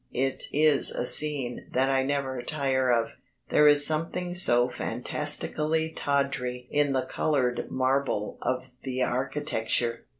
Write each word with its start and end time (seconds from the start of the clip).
It 0.15 0.45
is 0.51 0.89
a 0.89 1.05
scene 1.05 1.67
that 1.73 1.87
I 1.91 2.01
never 2.01 2.41
tire 2.41 2.89
of. 2.89 3.09
There 3.49 3.67
is 3.67 3.85
something 3.85 4.33
so 4.33 4.67
fantastically 4.67 5.91
tawdry 5.91 6.67
in 6.71 6.93
the 6.93 7.03
coloured 7.05 7.69
marble 7.69 8.39
of 8.41 8.65
the 8.81 9.03
architecture. 9.03 10.07